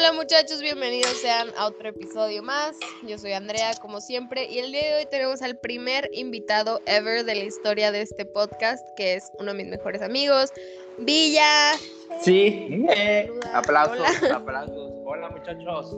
[0.00, 2.74] Hola muchachos, bienvenidos sean a otro episodio más.
[3.06, 7.22] Yo soy Andrea, como siempre, y el día de hoy tenemos al primer invitado ever
[7.26, 10.54] de la historia de este podcast, que es uno de mis mejores amigos,
[11.00, 11.74] Villa.
[12.22, 14.90] Sí, eh, aplausos, aplausos.
[15.04, 15.94] Hola muchachos.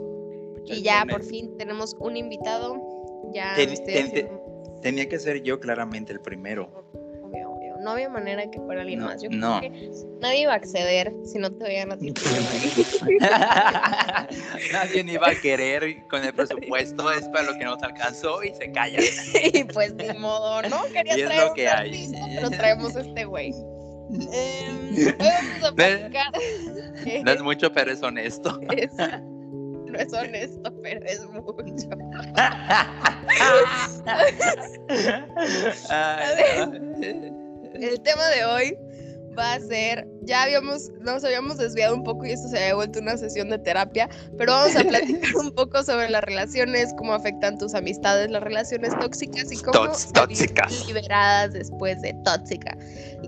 [0.65, 2.75] Y ya por fin tenemos un invitado.
[3.33, 3.55] Ya
[4.81, 6.83] tenía que ser yo claramente el primero
[7.83, 9.21] no había manera que fuera alguien más.
[9.21, 9.91] Yo creo que
[10.21, 12.13] nadie iba a acceder si no te veían a ti.
[14.71, 18.71] nadie iba a querer con el presupuesto, es para lo que nos alcanzó y se
[18.71, 18.99] calla.
[19.53, 20.83] y pues ni modo, ¿no?
[20.93, 22.11] Quería y traer es lo que hay.
[22.35, 23.53] pero traemos este güey.
[24.31, 26.31] Eh, vamos a platicar.
[27.23, 28.59] No es mucho, pero es honesto.
[28.61, 28.73] no
[29.97, 31.89] es honesto, pero es mucho.
[35.89, 37.42] Ay,
[37.73, 38.77] el tema de hoy
[39.37, 42.99] va a ser, ya habíamos, nos habíamos desviado un poco y esto se había vuelto
[42.99, 47.57] una sesión de terapia, pero vamos a platicar un poco sobre las relaciones, cómo afectan
[47.57, 50.87] tus amistades, las relaciones tóxicas y cómo tóxicas.
[50.87, 52.77] liberadas después de tóxica,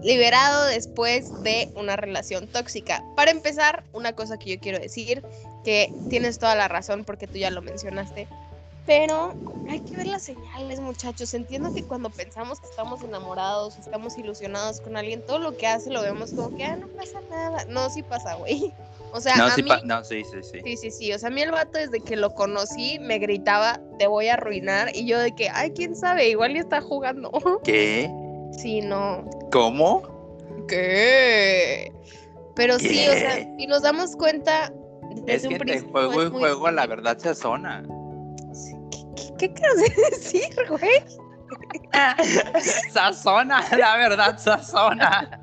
[0.03, 3.03] liberado después de una relación tóxica.
[3.15, 5.23] Para empezar, una cosa que yo quiero decir,
[5.63, 8.27] que tienes toda la razón porque tú ya lo mencionaste,
[8.85, 9.33] pero
[9.67, 11.33] hay que ver las señales, muchachos.
[11.33, 15.89] Entiendo que cuando pensamos que estamos enamorados, estamos ilusionados con alguien, todo lo que hace
[15.89, 17.65] lo vemos como que, ah, no pasa nada.
[17.65, 18.73] No, sí pasa, güey.
[19.11, 20.59] O sea, no, a sí, mí, no, sí, sí, sí.
[20.61, 21.13] Sí, sí, sí.
[21.13, 24.33] O sea, a mí el vato desde que lo conocí me gritaba, te voy a
[24.33, 24.93] arruinar.
[24.93, 27.31] Y yo de que, ay, quién sabe, igual ya está jugando.
[27.63, 28.11] ¿Qué?
[28.51, 29.23] Sí, no.
[29.53, 30.01] ¿Cómo?
[30.67, 31.93] ¿Qué?
[32.57, 34.73] Pero sí, o sea, y nos damos cuenta.
[35.23, 37.85] Desde es que de juego en juego la verdad se asona.
[39.37, 41.03] ¿Qué quieres decir, güey?
[42.91, 45.39] sazona, la verdad, sazona.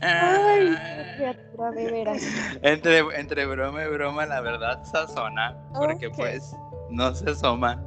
[0.00, 0.76] Ay,
[1.74, 2.22] de veras.
[2.62, 5.56] Entre, entre broma y broma, la verdad, sazona.
[5.74, 6.54] Porque pues
[6.90, 7.82] no se asoma.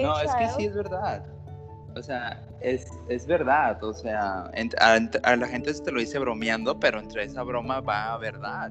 [0.00, 1.24] No, es que sí es verdad.
[1.96, 3.82] O sea, es, es verdad.
[3.82, 7.80] O sea, a, a, la gente se te lo dice bromeando, pero entre esa broma
[7.80, 8.70] va a verdad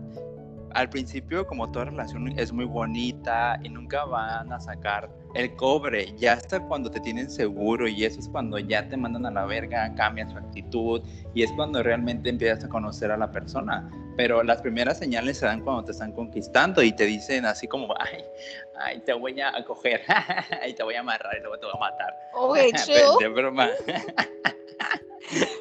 [0.74, 6.14] al principio, como toda relación es muy bonita y nunca van a sacar el cobre,
[6.18, 9.46] ya hasta cuando te tienen seguro y eso es cuando ya te mandan a la
[9.46, 11.02] verga, cambia su actitud
[11.34, 13.90] y es cuando realmente empiezas a conocer a la persona.
[14.16, 17.94] Pero las primeras señales se dan cuando te están conquistando y te dicen así como,
[18.00, 18.24] ay,
[18.80, 20.02] ay, te voy a coger,
[20.62, 22.16] ay, te voy a amarrar y luego te voy a matar.
[22.34, 22.72] Oye,
[23.20, 23.70] De broma.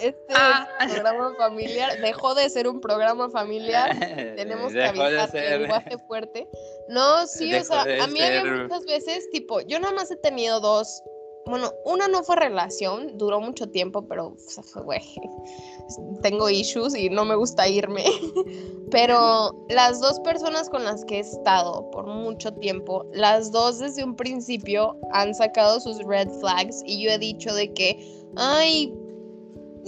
[0.00, 0.68] este ah.
[0.78, 3.96] programa familiar dejó de ser un programa familiar.
[4.36, 6.48] Tenemos que avisar el lenguaje fuerte.
[6.88, 10.60] No, sí, o sea, a mí había muchas veces, tipo, yo nada más he tenido
[10.60, 11.02] dos.
[11.46, 14.34] Bueno, una no fue relación, duró mucho tiempo, pero
[14.70, 15.00] fue, güey,
[16.22, 18.04] tengo issues y no me gusta irme.
[18.90, 24.02] Pero las dos personas con las que he estado por mucho tiempo, las dos desde
[24.02, 27.98] un principio han sacado sus red flags y yo he dicho de que,
[28.36, 28.90] ay,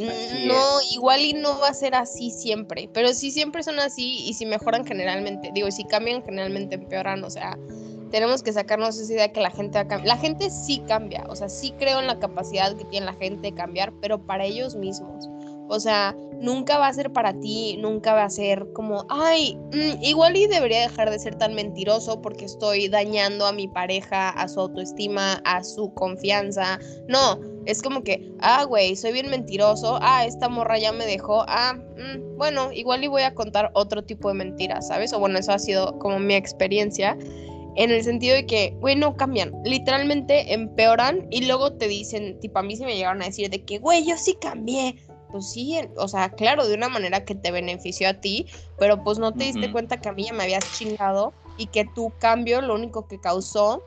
[0.00, 4.34] no, igual y no va a ser así siempre, pero si siempre son así y
[4.34, 7.58] si mejoran generalmente, digo, si cambian generalmente empeoran, o sea,
[8.10, 10.16] tenemos que sacarnos esa idea que la gente va a cambiar.
[10.16, 13.42] La gente sí cambia, o sea, sí creo en la capacidad que tiene la gente
[13.42, 15.28] de cambiar, pero para ellos mismos.
[15.70, 20.03] O sea, nunca va a ser para ti, nunca va a ser como, ay, mm,
[20.03, 24.48] igual y debería dejar de ser tan mentiroso porque estoy dañando a mi pareja, a
[24.48, 26.80] su autoestima, a su confianza.
[27.06, 31.44] No, es como que, ah, güey, soy bien mentiroso, ah, esta morra ya me dejó,
[31.47, 35.12] ah, mm, bueno, igual y voy a contar otro tipo de mentiras, ¿sabes?
[35.12, 37.16] O bueno, eso ha sido como mi experiencia
[37.76, 42.59] en el sentido de que, güey, no cambian, literalmente empeoran y luego te dicen, tipo,
[42.59, 44.97] a mí se me llegaron a decir de que, güey, yo sí cambié,
[45.30, 48.46] pues sí, o sea, claro, de una manera que te benefició a ti,
[48.78, 51.84] pero pues no te diste cuenta que a mí ya me habías chingado y que
[51.84, 53.82] tu cambio lo único que causó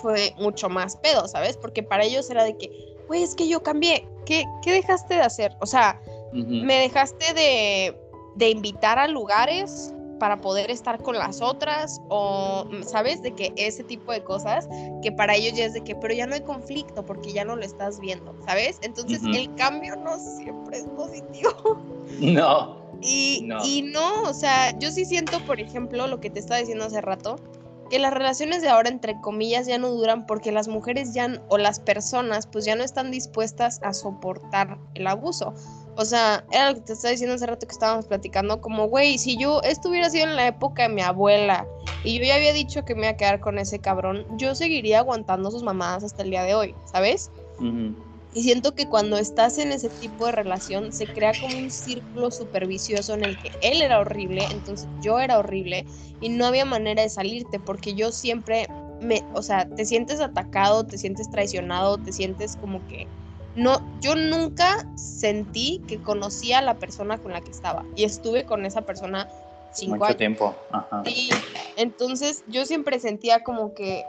[0.00, 1.56] fue mucho más pedo, ¿sabes?
[1.56, 2.70] Porque para ellos era de que,
[3.06, 5.56] güey, es que yo cambié, ¿qué, qué dejaste de hacer?
[5.60, 6.00] O sea,
[6.32, 7.98] me dejaste de,
[8.36, 13.22] de invitar a lugares para poder estar con las otras o, ¿sabes?
[13.22, 14.68] De que ese tipo de cosas
[15.02, 17.56] que para ellos ya es de que, pero ya no hay conflicto porque ya no
[17.56, 18.78] lo estás viendo, ¿sabes?
[18.82, 21.50] Entonces el cambio no siempre es positivo.
[22.20, 22.78] No.
[23.00, 23.64] Y no.
[23.64, 27.00] y no, o sea, yo sí siento, por ejemplo, lo que te estaba diciendo hace
[27.00, 27.36] rato,
[27.88, 31.58] que las relaciones de ahora, entre comillas, ya no duran porque las mujeres ya, o
[31.58, 35.54] las personas, pues ya no están dispuestas a soportar el abuso.
[36.00, 39.18] O sea, era lo que te estaba diciendo hace rato que estábamos platicando, como, güey,
[39.18, 41.66] si yo estuviera sido en la época de mi abuela
[42.04, 45.00] y yo ya había dicho que me iba a quedar con ese cabrón, yo seguiría
[45.00, 47.32] aguantando sus mamadas hasta el día de hoy, ¿sabes?
[48.32, 52.30] Y siento que cuando estás en ese tipo de relación se crea como un círculo
[52.30, 55.84] supervicioso en el que él era horrible, entonces yo era horrible
[56.20, 58.68] y no había manera de salirte porque yo siempre
[59.00, 63.08] me, o sea, te sientes atacado, te sientes traicionado, te sientes como que
[63.54, 68.44] no, yo nunca sentí que conocía a la persona con la que estaba y estuve
[68.44, 69.28] con esa persona
[69.72, 70.54] cinco Mucho tiempo.
[70.70, 71.02] Ajá.
[71.04, 71.30] Y
[71.76, 74.04] entonces yo siempre sentía como que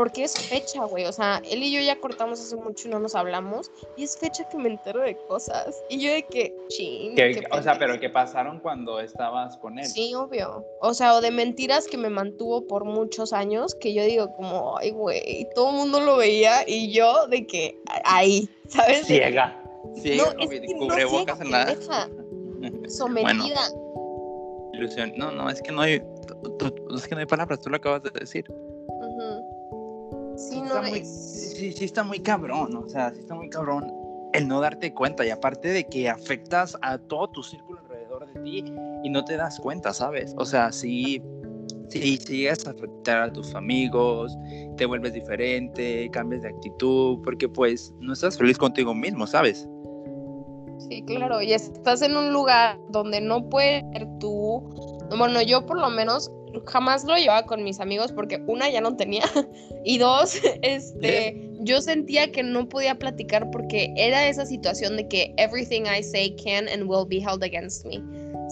[0.00, 1.04] porque es fecha, güey.
[1.04, 3.70] O sea, él y yo ya cortamos hace mucho y no nos hablamos.
[3.98, 5.76] Y es fecha que me entero de cosas.
[5.90, 7.14] Y yo de que, ching.
[7.50, 9.84] o sea, pero ¿qué pasaron cuando estabas con él?
[9.84, 10.64] Sí, obvio.
[10.80, 14.78] O sea, o de mentiras que me mantuvo por muchos años, que yo digo como,
[14.78, 19.06] ay, güey, todo el mundo lo veía y yo de que ahí, ¿sabes?
[19.06, 19.62] Ciega.
[19.96, 21.76] Ciega, no, es que cubre no bocas en la...
[22.88, 23.68] Sometida.
[24.72, 25.12] ilusión.
[25.18, 26.02] No, no, es que no hay,
[26.94, 28.46] es que no hay palabras, tú lo acabas de decir.
[30.48, 33.92] Sí, no sí, sí está muy cabrón, o sea, sí está muy cabrón
[34.32, 38.40] el no darte cuenta y aparte de que afectas a todo tu círculo alrededor de
[38.40, 38.64] ti
[39.02, 40.34] y no te das cuenta, ¿sabes?
[40.38, 41.22] O sea, sí,
[41.88, 44.36] sí sigues a afectar a tus amigos,
[44.76, 49.68] te vuelves diferente, cambias de actitud, porque pues no estás feliz contigo mismo, ¿sabes?
[50.88, 54.62] Sí, claro, y estás en un lugar donde no puedes ser tú,
[55.16, 56.30] bueno, yo por lo menos
[56.66, 59.24] jamás lo llevaba con mis amigos porque una ya no tenía
[59.84, 65.34] y dos, este, yo sentía que no podía platicar porque era esa situación de que
[65.36, 68.02] everything I say can and will be held against me,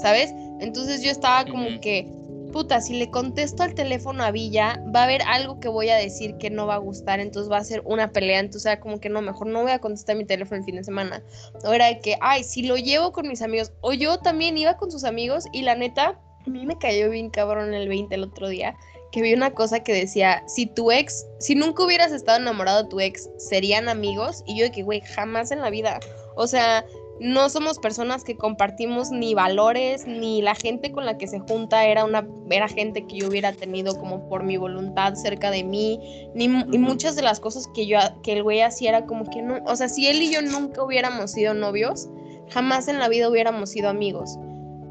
[0.00, 0.32] ¿sabes?
[0.60, 2.06] Entonces yo estaba como que,
[2.52, 5.96] puta, si le contesto al teléfono a Villa, va a haber algo que voy a
[5.96, 9.00] decir que no va a gustar, entonces va a ser una pelea, entonces era como
[9.00, 11.22] que no, mejor no voy a contestar mi teléfono el fin de semana.
[11.64, 14.76] O era de que, ay, si lo llevo con mis amigos, o yo también iba
[14.76, 18.24] con sus amigos y la neta a mí me cayó bien cabrón el 20 el
[18.24, 18.76] otro día,
[19.12, 22.88] que vi una cosa que decía, si tu ex, si nunca hubieras estado enamorado de
[22.88, 24.42] tu ex, ¿serían amigos?
[24.46, 25.98] Y yo de que, güey, jamás en la vida.
[26.36, 26.84] O sea,
[27.20, 31.84] no somos personas que compartimos ni valores, ni la gente con la que se junta
[31.86, 36.28] era una era gente que yo hubiera tenido como por mi voluntad cerca de mí,
[36.34, 39.42] ni y muchas de las cosas que yo que el güey hacía era como que
[39.42, 42.08] no, o sea, si él y yo nunca hubiéramos sido novios,
[42.50, 44.38] jamás en la vida hubiéramos sido amigos.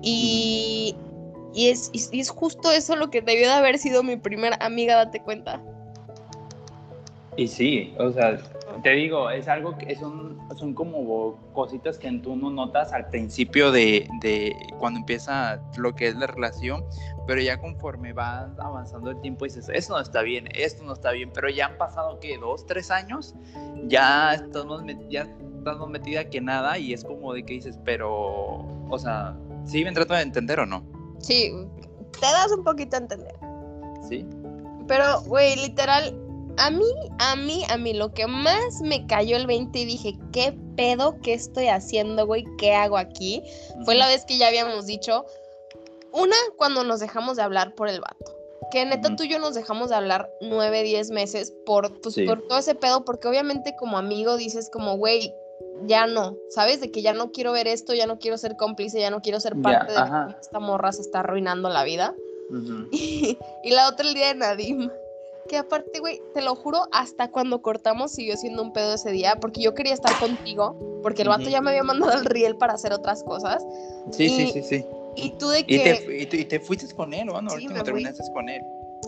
[0.01, 0.95] Y
[1.57, 5.19] y es, es justo eso lo que debió de haber sido mi primera amiga, date
[5.19, 5.59] cuenta.
[7.35, 8.37] Y sí, o sea,
[8.83, 13.71] te digo, es algo que son, son como cositas que tú no notas al principio
[13.71, 16.85] de, de, cuando empieza lo que es la relación,
[17.25, 21.11] pero ya conforme vas avanzando el tiempo dices, esto no está bien, esto no está
[21.11, 22.37] bien, pero ya han pasado, ¿qué?
[22.37, 23.33] ¿Dos, tres años?
[23.87, 25.27] Ya estamos, ya
[25.57, 28.13] estamos metida que nada y es como de que dices, pero,
[28.89, 30.96] o sea, ¿sí me trato de entender o no?
[31.19, 31.51] Sí,
[32.19, 33.35] te das un poquito a entender.
[34.07, 34.25] Sí.
[34.87, 36.17] Pero, güey, literal,
[36.57, 36.85] a mí,
[37.19, 41.17] a mí, a mí, lo que más me cayó el 20 y dije, ¿qué pedo?
[41.21, 42.45] ¿Qué estoy haciendo, güey?
[42.57, 43.43] ¿Qué hago aquí?
[43.85, 45.25] Fue la vez que ya habíamos dicho,
[46.13, 48.35] una, cuando nos dejamos de hablar por el vato.
[48.71, 52.41] Que neta tú y yo nos dejamos de hablar nueve, diez meses por, pues, por
[52.47, 55.33] todo ese pedo, porque obviamente como amigo dices como, güey,
[55.85, 56.81] ya no, ¿sabes?
[56.81, 59.39] De que ya no quiero ver esto, ya no quiero ser cómplice, ya no quiero
[59.39, 62.15] ser parte de que esta morra se está arruinando la vida.
[62.91, 64.89] y, la otra el día de Nadim.
[65.47, 69.37] Que aparte, güey, te lo juro, hasta cuando cortamos siguió siendo un pedo ese día,
[69.39, 72.73] porque yo quería estar contigo, porque el vato ya me había mandado al riel para
[72.73, 73.65] hacer otras cosas.
[74.11, 74.85] Sí, sí, sí, sí.
[75.15, 75.75] Y tú de que...
[76.19, 77.49] Y te, y te, fuiste con él, ¿no?
[77.51, 78.61] Sí, terminaste con él.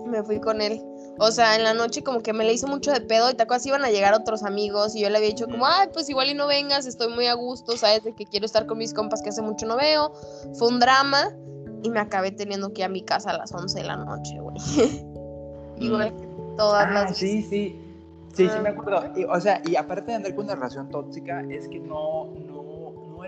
[0.06, 0.82] Me fui con él.
[1.20, 3.44] O sea, en la noche como que me le hizo mucho de pedo y te
[3.44, 6.30] acuerdas iban a llegar otros amigos y yo le había dicho como, ay, pues igual
[6.30, 9.22] y no vengas, estoy muy a gusto, sabes de que quiero estar con mis compas
[9.22, 10.14] que hace mucho no veo.
[10.54, 11.36] Fue un drama
[11.84, 14.40] y me acabé teniendo que ir a mi casa a las 11 de la noche,
[14.40, 14.58] güey.
[15.78, 17.18] igual que todas ah, las...
[17.18, 17.86] Sí, sí.
[18.34, 19.04] Sí, sí me acuerdo.
[19.30, 22.59] o sea, y aparte de andar con una relación tóxica, es que no, no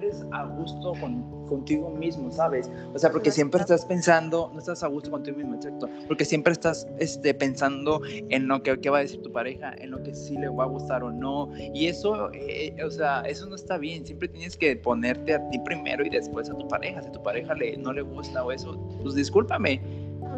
[0.02, 2.72] eres a gusto con, contigo mismo, ¿sabes?
[2.94, 6.54] O sea, porque siempre estás pensando, no estás a gusto contigo mismo, exacto, porque siempre
[6.54, 10.38] estás este, pensando en lo que, va a decir tu pareja, en lo que sí
[10.38, 14.06] le va a gustar o no, y eso, eh, o sea, eso no está bien,
[14.06, 17.22] siempre tienes que ponerte a ti primero y después a tu pareja, si a tu
[17.22, 19.82] pareja le, no le gusta o eso, pues discúlpame,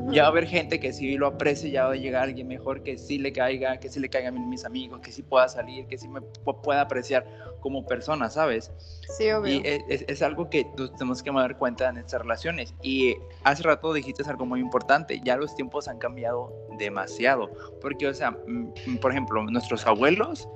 [0.09, 2.83] ya va a haber gente que sí lo aprecie, ya va a llegar alguien mejor
[2.83, 5.87] que sí le caiga, que sí le caiga a mis amigos, que sí pueda salir,
[5.87, 7.25] que sí me pueda apreciar
[7.59, 8.71] como persona, ¿sabes?
[9.17, 9.55] Sí, obvio.
[9.55, 10.65] Y es, algo que
[10.97, 12.73] tenemos que dar cuenta en estas relaciones.
[12.81, 17.49] Y hace rato dijiste algo muy importante, ya los tiempos han cambiado demasiado,
[17.81, 20.47] porque, o sea, mm, por ejemplo, nuestros abuelos,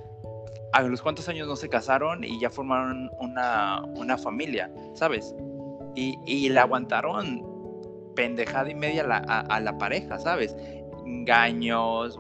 [0.74, 5.34] a los cuantos años no se casaron y ya formaron una, una familia, ¿sabes?
[5.96, 7.57] Y, y la aguantaron
[8.18, 10.54] pendejada y media a la, pareja, ¿sabes?
[11.06, 12.20] Engaños,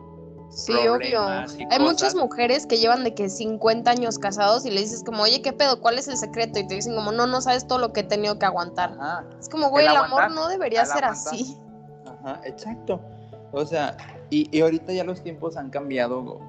[0.49, 1.27] Sí, obvio.
[1.27, 5.41] Hay muchas mujeres que llevan de que 50 años casados y le dices como, oye,
[5.41, 5.81] ¿qué pedo?
[5.81, 6.57] ¿Cuál es el secreto?
[6.57, 8.93] Y te dicen como, no, no sabes todo lo que he tenido que aguantar.
[9.37, 11.57] Es como, güey, el, amor no debería ser así.
[12.05, 13.01] Ajá, exacto.
[13.51, 13.97] O sea,
[14.29, 16.39] y, y, ahorita ya los tiempos han cambiado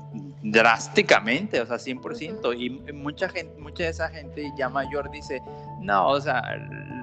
[0.42, 2.56] drásticamente, o sea, 100%.
[2.56, 5.42] Y mucha gente, mucha de esa gente ya mayor dice,
[5.80, 6.40] no, o sea,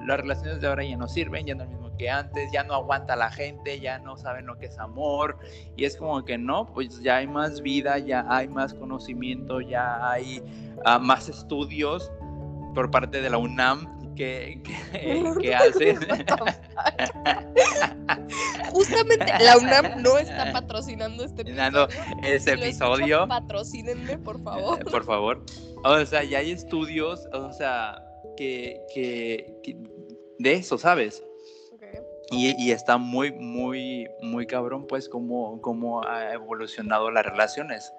[0.06, 2.64] las relaciones de ahora ya no sirven, ya no es lo mismo que antes, ya
[2.64, 5.38] no aguanta la gente, ya no saben lo que es amor.
[5.76, 10.10] Y es como que no, pues ya hay más vida, ya hay más conocimiento, ya
[10.10, 10.42] hay
[10.84, 12.10] ah, más estudios
[12.74, 14.62] por parte de la UNAM que,
[15.40, 15.94] que, hace.
[18.72, 21.42] Justamente la UNAM no está patrocinando este
[22.52, 23.28] episodio.
[23.28, 24.84] Patrocínenme, por favor.
[24.90, 25.44] Por favor.
[25.84, 28.02] O sea, ya hay estudios, o sea,
[28.36, 28.80] que,
[30.38, 31.22] de eso, ¿sabes?
[32.30, 37.92] Y, y, está muy, muy, muy cabrón, pues, cómo, cómo ha evolucionado las relaciones.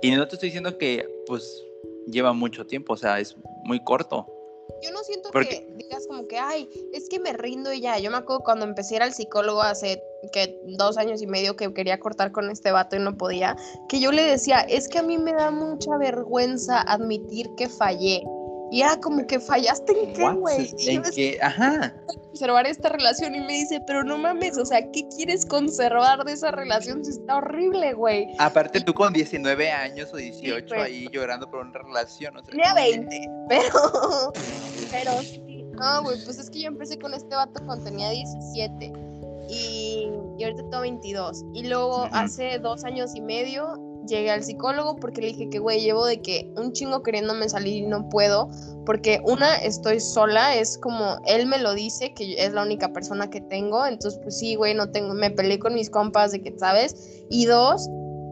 [0.00, 1.62] Y no te estoy diciendo que, pues,
[2.06, 4.26] lleva mucho tiempo, o sea, es muy corto.
[4.82, 7.98] Yo no siento que digas como que, ay, es que me rindo y ya.
[7.98, 11.56] Yo me acuerdo cuando empecé a ir al psicólogo hace que dos años y medio
[11.56, 13.56] que quería cortar con este vato y no podía,
[13.88, 18.24] que yo le decía, es que a mí me da mucha vergüenza admitir que fallé.
[18.72, 20.74] Y era como que fallaste en qué, güey.
[20.86, 21.94] En qué, ajá.
[22.06, 26.32] Conservar esta relación y me dice, pero no mames, o sea, ¿qué quieres conservar de
[26.32, 28.28] esa relación si está horrible, güey?
[28.38, 32.34] Aparte tú con 19 años o 18 ahí llorando por una relación.
[32.38, 34.32] O sea, 20, pero,
[34.90, 35.66] pero sí.
[35.72, 38.90] No, güey, pues es que yo empecé con este vato cuando tenía 17
[39.50, 41.44] y, y ahorita tengo 22.
[41.52, 43.74] Y luego hace dos años y medio
[44.06, 47.84] llegué al psicólogo porque le dije que, güey, llevo de que un chingo queriéndome salir
[47.84, 48.48] y no puedo,
[48.86, 53.30] porque una, estoy sola, es como, él me lo dice, que es la única persona
[53.30, 56.54] que tengo, entonces pues sí, güey, no tengo, me peleé con mis compas de que,
[56.58, 57.24] ¿sabes?
[57.30, 57.88] Y dos,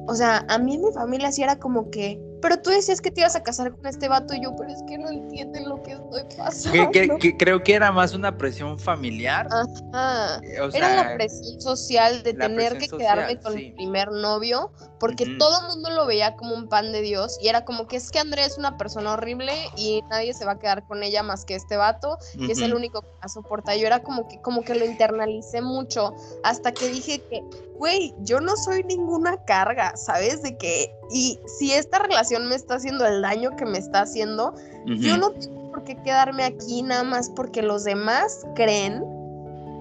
[0.06, 3.10] o sea, a mí en mi familia sí era como que, pero tú decías que
[3.10, 5.82] te ibas a casar con este vato y yo, pero es que no entienden lo
[5.82, 6.90] que estoy pasando.
[7.38, 9.48] creo que era más una presión familiar.
[9.92, 10.40] Ajá.
[10.72, 15.68] era la presión social de tener que quedarme con mi primer novio, porque todo el
[15.68, 18.46] mundo lo veía como un pan de Dios y era como que es que Andrea
[18.46, 21.76] es una persona horrible y nadie se va a quedar con ella más que este
[21.76, 23.76] vato y es el único que la soporta.
[23.76, 27.42] Yo era como que, como que lo internalicé mucho hasta que dije que,
[27.76, 30.42] güey, yo no soy ninguna carga, ¿sabes?
[30.42, 34.54] De que, y si esta relación me está haciendo el daño que me está haciendo,
[34.86, 39.04] yo no tengo por qué quedarme aquí nada más porque los demás creen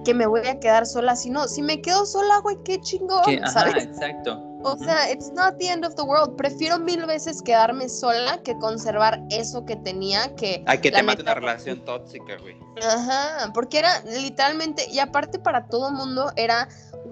[0.04, 1.16] que me voy a quedar sola.
[1.16, 3.28] Si no, si me quedo sola, güey, qué chingón.
[3.28, 4.46] exacto.
[4.62, 6.36] O sea, it's not the end of the world.
[6.36, 10.62] Prefiero mil veces quedarme sola que conservar eso que tenía que.
[10.66, 12.56] Hay que te mate una relación tóxica, güey.
[12.82, 16.68] Ajá, porque era literalmente, y aparte para todo el mundo era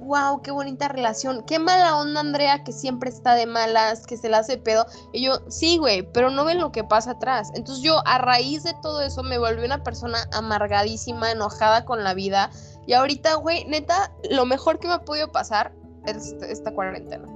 [0.08, 1.44] wow, qué bonita relación.
[1.46, 4.86] Qué mala onda Andrea que siempre está de malas, que se la hace pedo.
[5.12, 7.50] Y yo, sí, güey, pero no ven lo que pasa atrás.
[7.54, 12.14] Entonces yo a raíz de todo eso me volví una persona amargadísima, enojada con la
[12.14, 12.50] vida.
[12.86, 15.72] Y ahorita, güey, neta, lo mejor que me ha podido pasar
[16.06, 17.28] es esta cuarentena.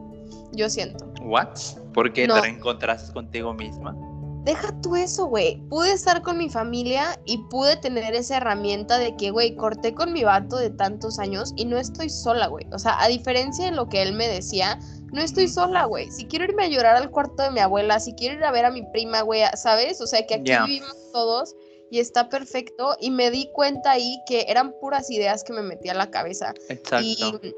[0.52, 1.05] Yo siento.
[1.23, 1.59] ¿What?
[1.93, 3.95] ¿Por qué te reencontraste contigo misma?
[4.44, 5.61] Deja tú eso, güey.
[5.68, 10.12] Pude estar con mi familia y pude tener esa herramienta de que, güey, corté con
[10.12, 12.66] mi vato de tantos años y no estoy sola, güey.
[12.72, 14.78] O sea, a diferencia de lo que él me decía,
[15.12, 16.11] no estoy sola, güey.
[16.11, 18.64] Si quiero irme a llorar al cuarto de mi abuela, si quiero ir a ver
[18.64, 20.00] a mi prima, güey, ¿sabes?
[20.00, 21.54] O sea, que aquí vivimos todos
[21.90, 22.96] y está perfecto.
[23.00, 26.52] Y me di cuenta ahí que eran puras ideas que me metía a la cabeza.
[26.68, 27.04] Exacto.
[27.04, 27.54] Y,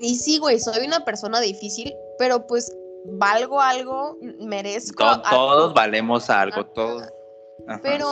[0.00, 2.70] y sí, güey, soy una persona difícil, pero pues
[3.12, 5.04] valgo algo, merezco.
[5.30, 7.04] todos valemos algo, todos.
[7.82, 8.06] Pero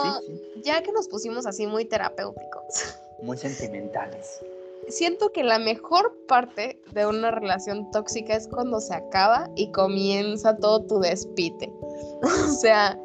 [0.63, 2.99] ya que nos pusimos así muy terapéuticos.
[3.21, 4.43] Muy sentimentales.
[4.89, 10.57] Siento que la mejor parte de una relación tóxica es cuando se acaba y comienza
[10.57, 11.71] todo tu despite.
[12.23, 12.99] o sea,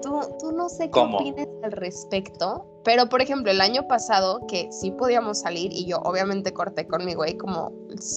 [0.00, 4.68] tú, tú no sé qué opinas al respecto, pero, por ejemplo, el año pasado, que
[4.70, 7.72] sí podíamos salir y yo obviamente corté con mi güey, como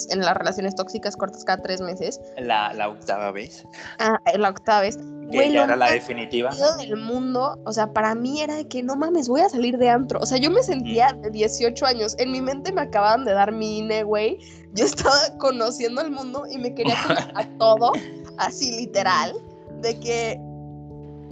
[0.10, 2.20] en las relaciones tóxicas cortas cada tres meses.
[2.38, 3.66] La, la octava vez.
[4.00, 4.98] Ah, la octava vez.
[5.32, 6.52] Güey, era la definitiva.
[6.78, 9.90] del mundo, o sea, para mí era de que no mames, voy a salir de
[9.90, 10.20] antro.
[10.20, 12.16] O sea, yo me sentía de 18 años.
[12.20, 14.38] En mi mente me acababan de dar mi INE, güey.
[14.74, 17.94] Yo estaba conociendo el mundo y me quería comer a todo,
[18.38, 19.34] así literal,
[19.82, 20.40] de que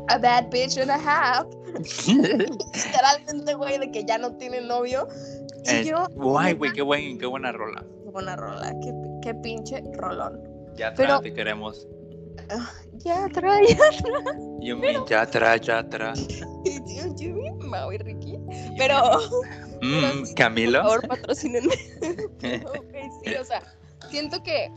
[0.07, 1.45] a bad bitch and a half.
[2.07, 5.07] Literalmente, güey, de que ya no tiene novio.
[5.65, 6.07] Y yo.
[6.15, 7.85] Guay, güey, qué, buen, qué buena rola.
[8.03, 10.41] Qué buena rola, qué, qué pinche rolón.
[10.75, 11.87] Ya atrás te queremos.
[12.49, 14.35] Ah, ya atrás, ya atrás.
[14.61, 16.27] Yo me, ya atrás, ya atrás.
[17.17, 18.39] Yo, Mau y Ricky.
[18.77, 18.95] Pero.
[19.81, 20.81] Mm, Camilo.
[20.81, 21.73] Por favor, patrocínenme.
[22.65, 23.63] ok, sí, o sea,
[24.09, 24.69] siento que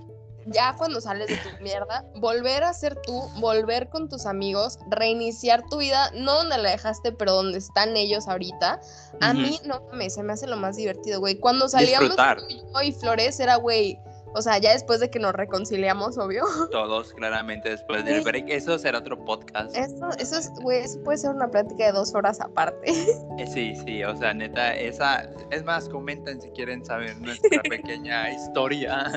[0.47, 5.65] ya cuando sales de tu mierda, volver a ser tú, volver con tus amigos, reiniciar
[5.69, 8.81] tu vida, no donde la dejaste, pero donde están ellos ahorita.
[9.21, 11.37] A mí no me se me hace lo más divertido, güey.
[11.37, 13.99] Cuando salíamos yo y Flores era, güey,
[14.35, 16.45] o sea, ya después de que nos reconciliamos, obvio.
[16.71, 18.49] Todos, claramente, después del break.
[18.49, 19.77] Eso será otro podcast.
[19.77, 22.93] Eso, eso es, güey, eso puede ser una plática de dos horas aparte.
[23.39, 25.27] Eh, sí, sí, o sea, neta, esa.
[25.51, 29.11] Es más, comenten si quieren saber nuestra pequeña historia.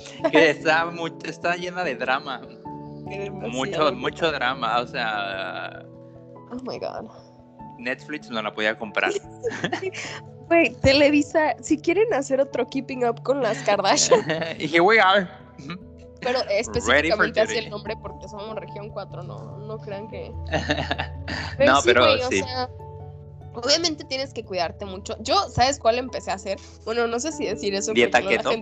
[0.32, 0.90] que está,
[1.24, 2.40] está llena de drama.
[3.50, 5.84] Mucho, mucho drama, o sea.
[6.50, 7.10] Oh my god.
[7.78, 9.12] Netflix no la podía comprar.
[10.48, 14.22] Güey, Televisa, si quieren hacer otro Keeping Up con las Kardashian.
[14.58, 15.26] here we are.
[16.20, 20.30] Pero específicamente así el nombre porque somos región 4, no, no crean que.
[21.66, 22.42] no, pero sí.
[23.54, 25.16] Obviamente tienes que cuidarte mucho.
[25.20, 26.58] Yo, ¿sabes cuál empecé a hacer?
[26.84, 27.92] Bueno, no sé si decir eso.
[27.92, 28.52] ¿Dieta keto?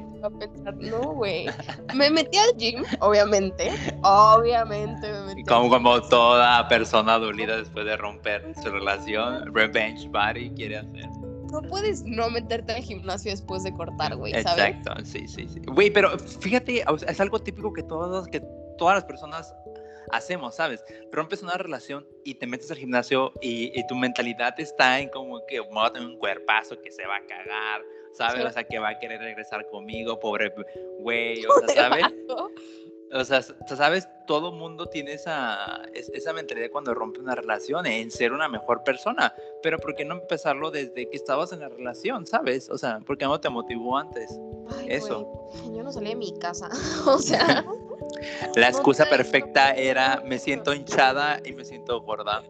[0.76, 1.46] No, güey.
[1.94, 3.72] Me metí al gym, obviamente.
[4.02, 5.44] Obviamente me metí.
[5.44, 11.08] Como, como toda persona dolida después de romper su relación, revenge body quiere hacer
[11.50, 14.76] no puedes no meterte al gimnasio después de cortar, güey, ¿sabes?
[14.76, 15.60] Exacto, sí, sí, sí.
[15.66, 18.40] Güey, pero fíjate, es algo típico que todos, que
[18.78, 19.54] todas las personas
[20.10, 20.84] hacemos, ¿sabes?
[21.12, 25.60] Rompes una relación y te metes al gimnasio y, tu mentalidad está en como que
[25.60, 28.44] me va a tener un cuerpazo que se va a cagar, ¿sabes?
[28.44, 30.52] O sea, que va a querer regresar conmigo, pobre
[31.00, 32.04] güey, o sea, ¿sabes?
[33.12, 38.32] O sea, sabes, todo mundo tiene esa, esa mentalidad cuando rompe una relación, en ser
[38.32, 39.34] una mejor persona.
[39.64, 42.70] Pero ¿por qué no empezarlo desde que estabas en la relación, sabes?
[42.70, 44.38] O sea, ¿por qué no te motivó antes?
[44.86, 45.50] Eso.
[45.74, 46.68] yo no salí de mi casa.
[47.06, 47.64] o sea.
[48.56, 52.42] la excusa perfecta era me siento hinchada y me siento gorda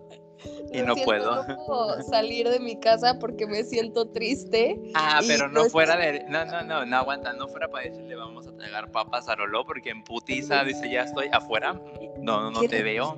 [0.72, 1.46] y no puedo.
[1.46, 4.80] No puedo salir de mi casa porque me siento triste.
[4.94, 6.24] Ah, pero no fuera de.
[6.28, 7.32] No, no, no, no aguanta.
[7.32, 11.02] No fuera para decirle vamos a tragar papas a Lolo porque en putiza dice ya
[11.02, 11.80] estoy afuera.
[12.18, 13.16] No, no, te veo.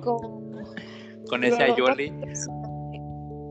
[1.29, 2.13] Con ese ayoli.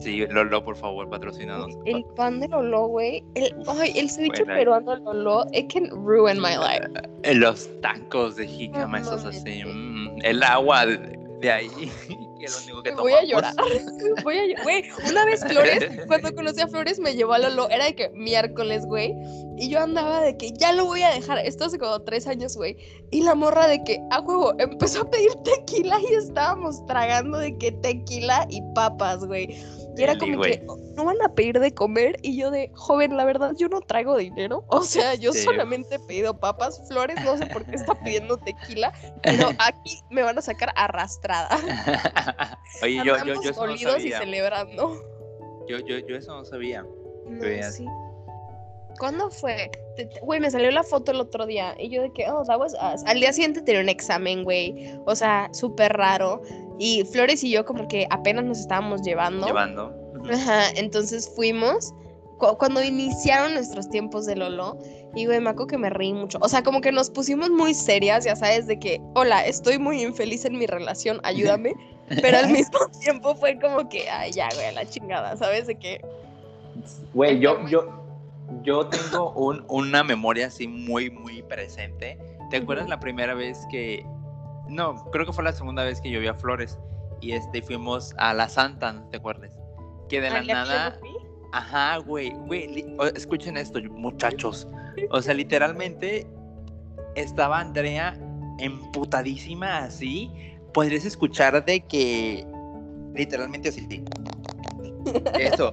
[0.03, 1.75] Sí, Lolo, por favor, patrocinados.
[1.85, 3.23] El pan de Lolo, güey.
[3.35, 6.89] El, ay, el ceviche peruano de Lolo, it can ruin my life.
[7.35, 9.63] Los tacos de jícama, esos así.
[9.65, 11.71] Mm, el agua de ahí.
[12.97, 13.55] Voy a llorar.
[14.25, 17.69] Voy a Güey, una vez Flores, cuando conocí a Flores, me llevó a Lolo.
[17.71, 19.15] Era de que miércoles, güey.
[19.57, 21.39] Y yo andaba de que ya lo voy a dejar.
[21.39, 22.77] Esto hace como tres años, güey.
[23.11, 27.57] Y la morra de que, a huevo, empezó a pedir tequila y estábamos tragando de
[27.59, 29.57] que tequila y papas, güey.
[29.97, 30.63] Y era como que
[30.97, 34.17] no van a pedir de comer y yo de joven, la verdad yo no traigo
[34.17, 38.37] dinero, o sea, yo solamente he pedido papas, flores, no sé por qué está pidiendo
[38.39, 41.51] tequila, pero aquí me van a sacar arrastrada.
[42.83, 43.99] Oye, yo, yo, yo eso no sabía.
[43.99, 45.03] y celebrando.
[45.69, 46.85] Yo, yo, yo eso no sabía.
[47.27, 47.87] No, sí.
[48.99, 49.71] ¿Cuándo fue?
[50.23, 52.75] Güey, me salió la foto el otro día y yo de que, oh, that was
[52.75, 53.03] us.
[53.07, 54.95] Al día siguiente tenía un examen, güey.
[55.07, 56.43] O sea, súper raro.
[56.79, 59.47] Y Flores y yo como que apenas nos estábamos llevando.
[59.47, 59.95] Llevando.
[60.31, 61.93] Ajá, entonces fuimos.
[62.59, 64.79] cuando iniciaron nuestros tiempos de Lolo,
[65.15, 66.39] y güey, me acuerdo que me reí mucho.
[66.41, 70.03] O sea, como que nos pusimos muy serias, ya sabes, de que, hola, estoy muy
[70.03, 71.75] infeliz en mi relación, ayúdame.
[72.23, 75.67] Pero al mismo tiempo fue como que, ay, ya, güey, la chingada, ¿sabes?
[75.67, 76.01] De que.
[77.15, 77.87] Güey, yo, yo,
[78.63, 82.19] yo tengo un, una memoria así muy, muy presente.
[82.51, 84.05] ¿Te acuerdas la primera vez que...
[84.73, 86.79] No, creo que fue la segunda vez que yo vi a Flores
[87.21, 89.59] y este, fuimos a la Santa, ¿te acuerdas?
[90.09, 90.99] Que de la nada...
[91.53, 94.67] Ajá, güey, güey, escuchen esto, muchachos.
[95.11, 96.27] O sea, literalmente
[97.15, 98.19] estaba Andrea
[98.59, 100.31] emputadísima así.
[100.73, 102.47] Podrías escuchar de que
[103.15, 104.03] literalmente así.
[105.39, 105.71] Eso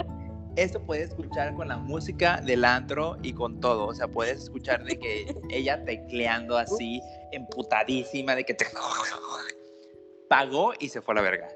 [0.55, 3.87] esto puedes escuchar con la música del antro y con todo.
[3.87, 8.65] O sea, puedes escuchar de que ella tecleando así, emputadísima, de que te...
[10.29, 11.49] pagó y se fue a la verga.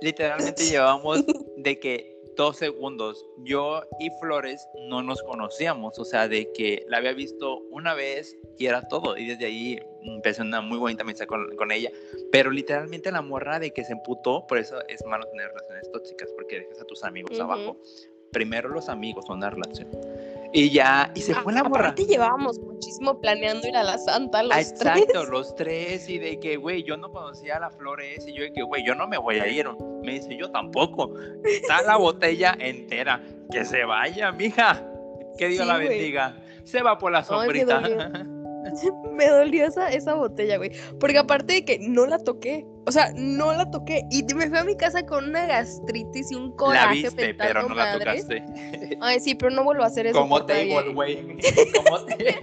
[0.00, 1.24] Literalmente llevamos
[1.56, 3.24] de que dos segundos.
[3.44, 8.34] Yo y Flores no nos conocíamos, o sea, de que la había visto una vez
[8.58, 9.16] y era todo.
[9.16, 9.78] Y desde ahí
[10.14, 11.90] empecé una muy bonita amistad con, con, ella.
[12.32, 16.30] Pero literalmente la morra de que se emputó, por eso es malo tener relaciones tóxicas,
[16.36, 17.76] porque dejas a tus amigos abajo.
[18.32, 19.88] Primero los amigos son la relación.
[20.52, 21.88] Y ya, y se fue la morra.
[21.88, 26.08] Aparte llevábamos muchísimo planeando ir a la Santa los Exacto, los tres.
[26.08, 28.26] Y de que, güey, yo no conocía a la Flores.
[28.26, 29.66] Y yo de que, güey, yo no me voy a ir.
[30.02, 31.14] Me dice, yo tampoco.
[31.44, 33.22] Está la botella entera.
[33.50, 34.82] Que se vaya, mija.
[35.36, 36.36] Que Dios la bendiga.
[36.64, 37.82] Se va por la sombrita.
[39.12, 40.72] me dolió esa, esa botella, güey.
[40.98, 44.02] Porque aparte de que no la toqué, o sea, no la toqué.
[44.10, 47.02] Y me fui a mi casa con una gastritis y un coraje.
[47.02, 48.44] La viste, pero no la tocaste.
[49.00, 50.18] Ay, sí, pero no vuelvo a hacer eso.
[50.18, 51.38] Como table, güey.
[51.84, 52.36] Como table.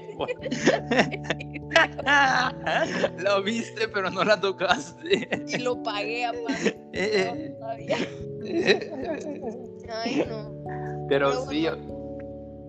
[3.17, 5.27] lo viste, pero no la tocaste.
[5.47, 6.77] Y lo pagué aparte.
[10.03, 10.53] Ay, no.
[11.09, 11.67] Pero, sí.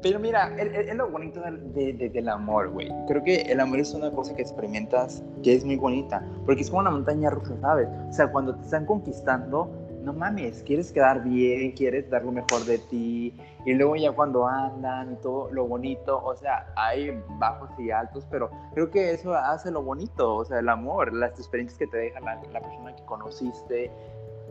[0.06, 2.92] Pero mira, es, lo bonito del amor, güey.
[3.08, 6.22] Creo que el amor es una cosa que experimentas que es muy bonita.
[6.44, 7.88] Porque es como una montaña rusa, ¿sabes?
[8.08, 9.68] O sea, cuando te están conquistando,
[10.04, 14.46] no mames, quieres quedar bien, quieres dar lo mejor de ti, y luego ya cuando
[14.46, 19.34] andan y todo lo bonito, o sea, hay bajos y altos, pero creo que eso
[19.34, 22.94] hace lo bonito, o sea, el amor, las experiencias que te deja la, la persona
[22.94, 23.90] que conociste,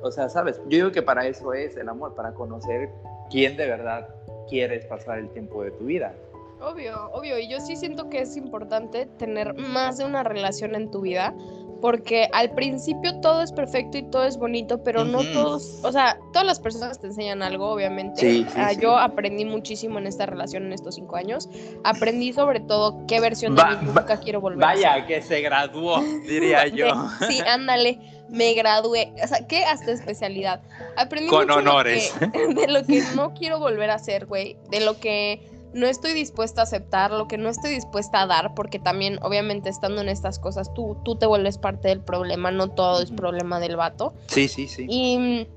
[0.01, 2.89] o sea, sabes, yo digo que para eso es el amor, para conocer
[3.29, 4.09] quién de verdad
[4.47, 6.13] quieres pasar el tiempo de tu vida.
[6.61, 10.89] Obvio, obvio, y yo sí siento que es importante tener más de una relación en
[10.89, 11.35] tu vida,
[11.81, 16.17] porque al principio todo es perfecto y todo es bonito, pero no todos, o sea,
[16.31, 18.21] todas las personas te enseñan algo, obviamente.
[18.21, 21.49] Sí, ah, Yo aprendí muchísimo en esta relación en estos cinco años.
[21.83, 24.61] Aprendí sobre todo qué versión de mí nunca quiero volver.
[24.61, 26.87] Vaya, que se graduó, diría yo.
[27.27, 29.63] sí, ándale, me gradué, o sea, ¿qué?
[29.65, 30.61] hasta especialidad.
[30.97, 32.13] Aprendí con honores.
[32.19, 36.61] de lo que no quiero volver a hacer, güey, de lo que no estoy dispuesta
[36.61, 40.39] a aceptar, lo que no estoy dispuesta a dar, porque también, obviamente, estando en estas
[40.39, 44.13] cosas, tú, tú te vuelves parte del problema, no todo es problema del vato.
[44.27, 44.85] Sí, sí, sí.
[44.89, 45.47] Y,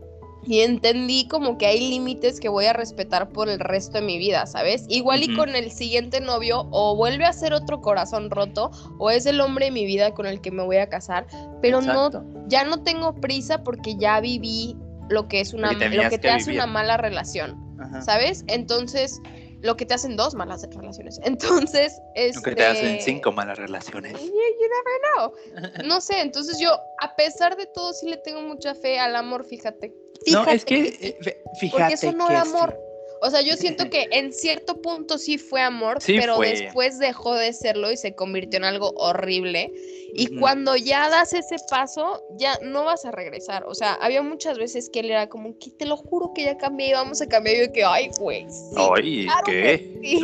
[0.48, 4.16] y entendí como que hay límites que voy a respetar por el resto de mi
[4.16, 4.86] vida, ¿sabes?
[4.88, 9.26] Igual y con el siguiente novio, o vuelve a ser otro corazón roto, o es
[9.26, 11.26] el hombre de mi vida con el que me voy a casar,
[11.60, 12.10] pero no,
[12.46, 14.74] ya no tengo prisa porque ya viví
[15.10, 17.54] lo que es una, lo que te hace una mala relación,
[18.00, 18.44] ¿sabes?
[18.46, 19.20] Entonces
[19.62, 21.20] lo que te hacen dos malas relaciones.
[21.24, 22.36] Entonces, es.
[22.36, 24.12] Lo que te hacen este, cinco malas relaciones.
[24.12, 25.86] You, never know.
[25.86, 29.44] No sé, entonces yo, a pesar de todo, sí le tengo mucha fe al amor,
[29.44, 29.94] fíjate.
[30.30, 31.16] no, es que,
[31.58, 31.70] fíjate.
[31.70, 32.87] Porque eso no era amor.
[33.20, 37.52] O sea, yo siento que en cierto punto sí fue amor, pero después dejó de
[37.52, 39.72] serlo y se convirtió en algo horrible.
[40.14, 43.64] Y cuando ya das ese paso, ya no vas a regresar.
[43.64, 46.56] O sea, había muchas veces que él era como que te lo juro que ya
[46.56, 47.56] cambié, vamos a cambiar.
[47.56, 48.46] Y yo que, ay, güey.
[48.76, 49.98] ay, ¿qué?
[50.02, 50.20] Sí.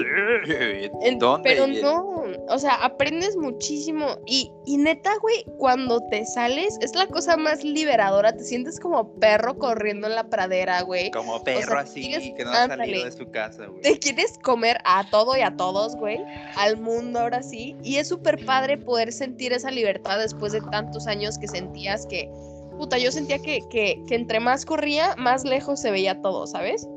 [1.18, 1.50] ¿Dónde?
[1.50, 4.18] Pero no, o sea, aprendes muchísimo.
[4.26, 8.34] Y, y neta, güey, cuando te sales, es la cosa más liberadora.
[8.34, 11.10] Te sientes como perro corriendo en la pradera, güey.
[11.10, 13.82] Como perro así, que no ha de su casa, güey.
[13.82, 16.18] Te quieres comer a todo y a todos, güey.
[16.56, 17.76] Al mundo ahora sí.
[17.82, 22.30] Y es súper padre poder sentir esa libertad después de tantos años que sentías que.
[22.78, 26.88] Puta, yo sentía que, que, que entre más corría, más lejos se veía todo, ¿sabes?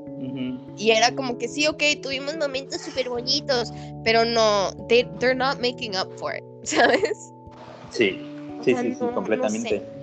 [0.78, 3.72] Y era como que sí, ok, tuvimos momentos súper bonitos,
[4.04, 7.34] pero no, they, they're not making up for it, ¿sabes?
[7.92, 8.20] Sí,
[8.64, 9.80] sí, sí, sí, completamente.
[9.80, 9.97] No sé,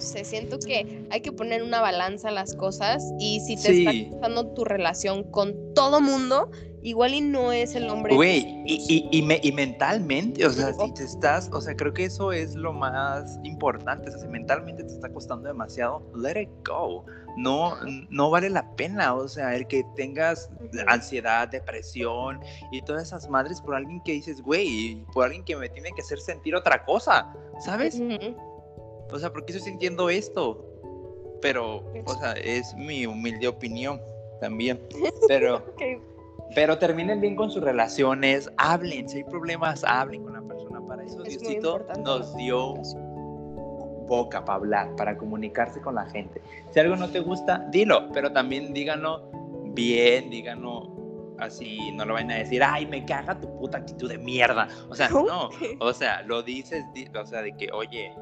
[0.00, 4.46] siento que hay que poner una balanza a las cosas y si te está gustando
[4.48, 6.50] tu relación con todo mundo,
[6.84, 8.14] igual y no es el hombre.
[8.14, 12.30] Güey, y, y, y, mentalmente, o sea, si te estás, o sea, creo que eso
[12.30, 17.04] es lo más importante, o sea, si mentalmente te está costando demasiado, let it go.
[17.36, 17.74] No,
[18.10, 20.50] no vale la pena, o sea, el que tengas
[20.86, 22.38] ansiedad, depresión
[22.70, 26.02] y todas esas madres por alguien que dices, güey, por alguien que me tiene que
[26.02, 28.00] hacer sentir otra cosa, ¿sabes?
[29.12, 30.64] O sea, ¿por qué estoy sintiendo esto?
[31.40, 34.00] Pero, o sea, es mi humilde opinión
[34.40, 34.80] también,
[35.28, 35.62] pero...
[36.54, 40.80] Pero terminen bien con sus relaciones, hablen, si hay problemas, hablen con la persona.
[40.86, 42.74] Para eso Diosito nos dio
[44.06, 46.40] boca para hablar, para comunicarse con la gente.
[46.70, 49.30] Si algo no te gusta, dilo, pero también díganlo
[49.74, 50.94] bien, díganlo
[51.38, 54.68] así, no lo vayan a decir, ay, me caga tu puta actitud de mierda.
[54.88, 58.12] O sea, no, o sea, lo dices, o sea, de que, oye,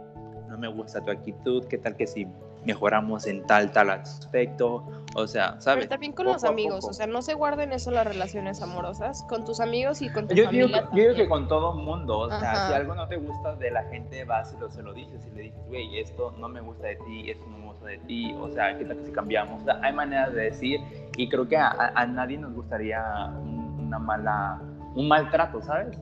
[0.53, 2.27] no me gusta tu actitud, ¿qué tal que si
[2.65, 4.85] mejoramos en tal, tal aspecto?
[5.15, 5.85] O sea, ¿sabes?
[5.85, 9.45] Pero también con los amigos, o sea, no se guarden eso las relaciones amorosas, con
[9.45, 10.67] tus amigos y con tu yo familia.
[10.67, 13.71] Digo, yo digo que con todo mundo, o sea, si algo no te gusta de
[13.71, 16.61] la gente, vas y lo, se lo dices y le dices, güey, esto no me
[16.61, 19.13] gusta de ti, esto no me gusta de ti, o sea, ¿qué tal que si
[19.13, 19.63] cambiamos?
[19.63, 20.81] O sea, hay maneras de decir
[21.17, 23.03] y creo que a, nadie nos gustaría
[23.43, 24.61] una mala,
[24.95, 25.99] un maltrato, ¿sabes?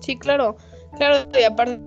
[0.00, 0.56] Sí, claro,
[0.96, 1.80] claro, y aparte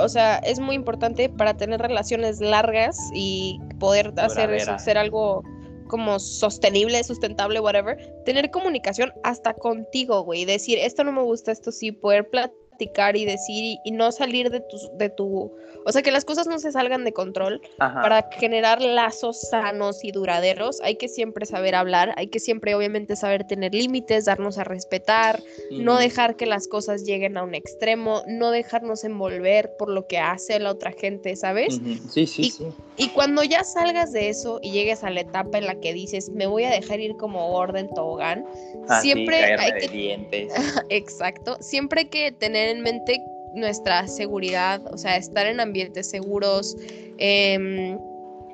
[0.00, 5.42] o sea, es muy importante para tener relaciones largas y poder hacer eso, ser algo
[5.88, 11.72] como sostenible, sustentable, whatever, tener comunicación hasta contigo, güey, decir, esto no me gusta, esto
[11.72, 15.52] sí, poder platicar y decir y, no salir de tu, de tu,
[15.84, 17.60] o sea, que las cosas no se salgan de control.
[17.78, 23.16] Para generar lazos sanos y duraderos hay que siempre saber hablar, hay que siempre obviamente
[23.16, 28.22] saber tener límites, darnos a respetar, no dejar que las cosas lleguen a un extremo,
[28.26, 31.76] no dejarnos envolver por lo que hace la otra gente, ¿sabes?
[31.76, 32.66] Sí, sí, y, sí.
[32.96, 36.30] Y cuando ya salgas de eso y llegues a la etapa en la que dices,
[36.30, 38.44] me voy a dejar ir como orden tobogán,
[38.88, 40.48] ah, siempre hay que...
[40.90, 43.22] Exacto, siempre hay que tener tener en mente
[43.54, 46.76] nuestra seguridad, o sea, estar en ambientes seguros,
[47.18, 47.98] em,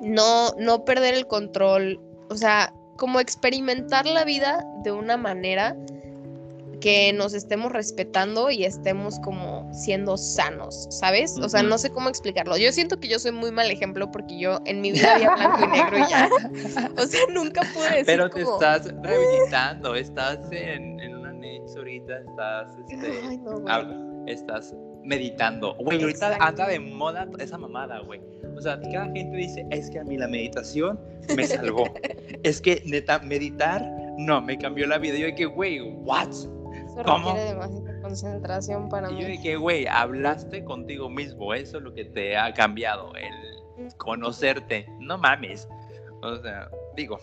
[0.01, 1.99] no, no perder el control,
[2.29, 5.75] o sea, como experimentar la vida de una manera
[6.79, 11.37] que nos estemos respetando y estemos como siendo sanos, ¿sabes?
[11.41, 12.57] O sea, no sé cómo explicarlo.
[12.57, 15.63] Yo siento que yo soy muy mal ejemplo porque yo en mi vida había blanco
[15.63, 16.29] y negro y ya.
[16.97, 21.14] O sea, nunca pude decir Pero te estás rehabilitando, estás en, en
[21.45, 25.75] niche ahorita, estás, este, Ay, no, estás meditando.
[25.75, 28.21] Güey, ahorita anda de moda esa mamada, güey.
[28.55, 30.99] O sea, cada gente dice, es que a mí la meditación
[31.35, 31.85] me salvó.
[32.43, 33.85] es que neta, meditar,
[34.17, 35.17] no, me cambió la vida.
[35.17, 36.29] Yo dije, güey, what?
[37.05, 37.33] ¿Cómo?
[37.33, 39.19] requiere concentración para mí.
[39.19, 43.89] Y yo dije, güey, hablaste contigo mismo, eso es lo que te ha cambiado, el
[43.97, 44.87] conocerte.
[44.99, 45.67] No mames.
[46.21, 47.19] O sea, digo,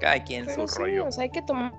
[0.00, 1.06] cada quien su rollo.
[1.06, 1.72] O sea, hay que tomar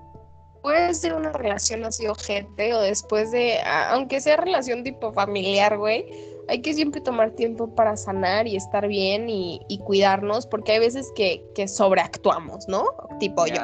[0.62, 6.06] puede ser una relación así ojete o después de, aunque sea relación tipo familiar, güey,
[6.48, 11.12] hay que siempre tomar tiempo para sanar y estar bien y, cuidarnos, porque hay veces
[11.15, 12.86] que, que sobreactuamos, ¿no?
[13.19, 13.62] Tipo yo.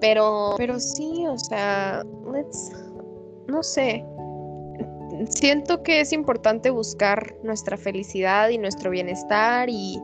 [0.00, 2.72] Pero, pero sí, o sea, let's,
[3.46, 4.04] no sé.
[5.28, 10.00] Siento que es importante buscar nuestra felicidad y nuestro bienestar y,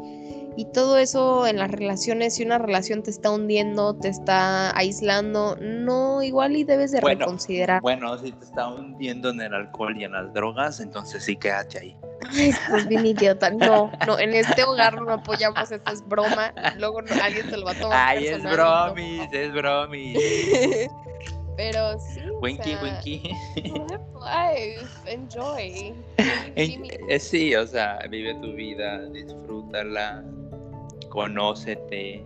[0.57, 5.57] y todo eso en las relaciones, si una relación te está hundiendo, te está aislando,
[5.61, 7.81] no, igual y debes de reconsiderar.
[7.81, 11.79] Bueno, si te está hundiendo en el alcohol y en las drogas, entonces sí quédate
[11.79, 11.97] ahí.
[12.33, 13.51] Ay, pues bien idiota.
[13.51, 16.53] No, no, en este hogar no apoyamos, esto es broma.
[16.79, 18.09] Luego alguien se lo va a tomar.
[18.09, 20.19] Ay, es bromis, es bromis.
[21.61, 22.23] Pero sí.
[22.41, 23.37] Winky, winky.
[24.19, 25.95] Life, enjoy.
[26.57, 30.25] Eh, sí, o sea, vive tu vida, disfrútala
[31.11, 32.25] conócete,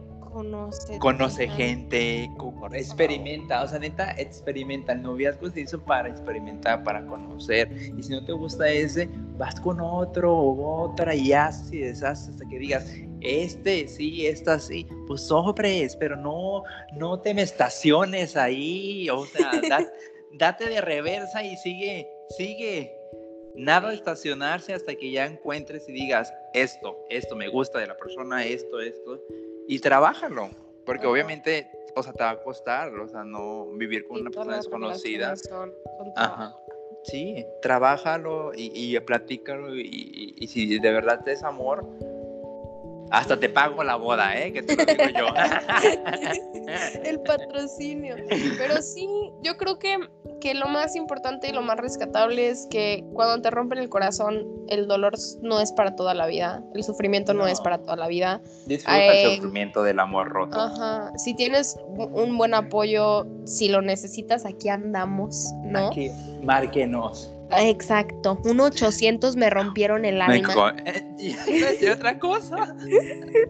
[0.99, 2.31] conoce gente,
[2.73, 4.93] experimenta, o sea, neta, experimenta.
[4.93, 7.71] El noviazgo se hizo para experimentar, para conocer.
[7.97, 12.31] Y si no te gusta ese, vas con otro o otra y haces y deshaces
[12.31, 12.87] hasta que digas,
[13.21, 16.63] este sí, esta sí, pues sobres, pero no,
[16.97, 19.51] no te me estaciones ahí, o sea,
[20.39, 23.04] date de reversa y sigue, sigue.
[23.55, 27.97] Nada de estacionarse hasta que ya encuentres y digas, esto, esto me gusta de la
[27.97, 29.21] persona, esto, esto,
[29.69, 30.51] y trabájalo,
[30.85, 34.57] porque obviamente, o sea, te va a costar, o sea, no vivir con una persona
[34.57, 35.35] desconocida.
[36.17, 36.57] Ajá.
[37.05, 41.87] Sí, trabájalo y, y platícalo y, y, si de verdad es amor,
[43.15, 44.53] hasta te pago la boda, ¿eh?
[44.53, 45.27] Que te lo digo yo.
[47.05, 48.17] El patrocinio.
[48.59, 49.09] Pero sí,
[49.43, 49.97] yo creo que,
[50.41, 54.47] que lo más importante y lo más rescatable es que cuando te rompen el corazón,
[54.69, 56.63] el dolor no es para toda la vida.
[56.75, 58.41] El sufrimiento no, es para toda la vida.
[58.67, 60.59] Disfruta el sufrimiento del amor roto.
[60.59, 61.13] Ajá.
[61.19, 65.89] Si tienes un buen apoyo, si lo necesitas, aquí andamos, ¿no?
[65.89, 66.11] Aquí,
[66.43, 67.34] márquenos.
[67.57, 70.75] Exacto, un 800 me rompieron el alma.
[71.19, 72.75] ¿Y otra cosa?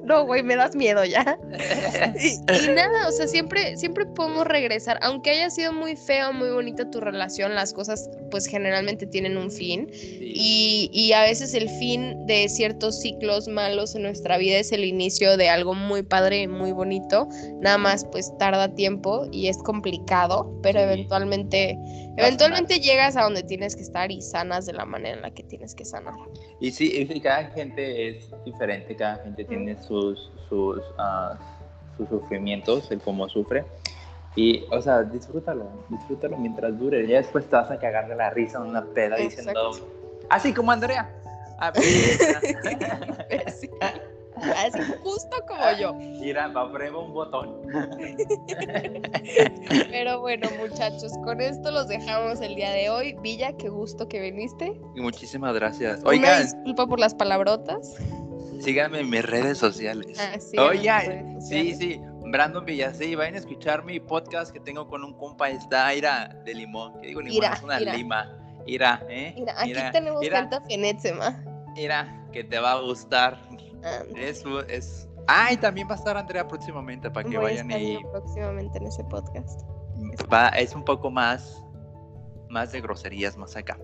[0.04, 1.38] no, güey, me das miedo ya.
[2.20, 6.90] y, nada, o sea, siempre, siempre podemos regresar, aunque haya sido muy feo, muy bonita
[6.90, 12.26] tu relación, las cosas pues generalmente tienen un fin y, y, a veces el fin
[12.26, 16.72] de ciertos ciclos malos en nuestra vida es el inicio de algo muy padre, muy
[16.72, 17.28] bonito,
[17.60, 21.78] nada más pues tarda tiempo y es complicado, pero eventualmente,
[22.16, 25.42] eventualmente llegas a donde tienes que estar y sanas de la manera en la que
[25.42, 26.14] tienes que sanar.
[26.60, 31.36] Y sí, cada gente es diferente, cada gente tiene sus, sus, uh,
[31.96, 33.64] sus sufrimientos, el cómo sufre.
[34.36, 37.06] Y, o sea, disfrútalo, disfrútalo mientras dure.
[37.06, 39.70] Ya después te vas a cagar de la risa en una peda diciendo,
[40.28, 41.08] así como Andrea.
[41.58, 41.72] Ah,
[44.36, 45.94] Así justo como yo.
[45.94, 47.60] Mira, aprueba un botón.
[49.90, 53.16] Pero bueno, muchachos, con esto los dejamos el día de hoy.
[53.22, 54.72] Villa, qué gusto que viniste.
[54.96, 56.00] muchísimas gracias.
[56.04, 56.42] Oigan.
[56.42, 57.96] disculpa por las palabrotas.
[58.60, 60.18] Síganme en mis redes sociales.
[60.18, 62.00] Ah, sí, Oigan, sí, sí.
[62.26, 66.54] Brandon Villasí, vayan a escuchar mi podcast que tengo con un compa, está Ira de
[66.54, 67.00] Limón.
[67.00, 67.52] ¿Qué digo Limón?
[67.52, 68.38] es una lima.
[68.66, 69.34] Ira, ¿eh?
[69.36, 71.44] Mira, aquí tenemos tanta Fenetsema.
[71.76, 73.38] Mira, que te va a gustar.
[74.16, 75.08] Es, es...
[75.26, 77.98] Ah, y también va a estar Andrea próximamente para que vayan y.
[78.12, 79.62] Próximamente en ese podcast.
[80.32, 81.62] Va, es un poco más,
[82.48, 83.78] más de groserías más acá.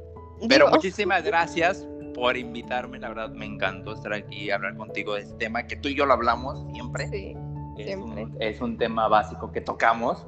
[0.49, 2.99] Pero muchísimas gracias por invitarme.
[2.99, 5.95] La verdad me encantó estar aquí y hablar contigo de este tema que tú y
[5.95, 7.09] yo lo hablamos siempre.
[7.09, 7.37] Sí,
[7.79, 8.25] es siempre.
[8.25, 10.27] Un, es un tema básico que tocamos.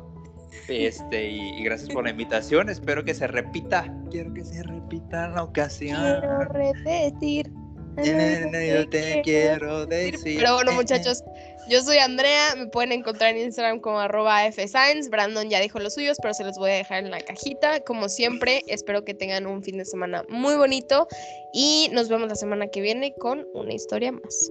[0.68, 2.68] Este, y, gracias por la invitación.
[2.68, 3.92] Espero que se repita.
[4.10, 6.00] Quiero que se repita la ocasión.
[6.00, 7.52] Quiero repetir
[7.96, 10.38] yo te quiero decir.
[10.38, 11.22] Pero bueno, muchachos,
[11.68, 15.08] Yo soy Andrea, me pueden encontrar en Instagram como arroba fscience.
[15.08, 17.80] Brandon ya dijo los suyos, pero se los voy a dejar en la cajita.
[17.80, 21.06] Como siempre, espero que tengan un fin de semana muy bonito
[21.52, 24.50] y nos vemos la semana que viene con una historia más.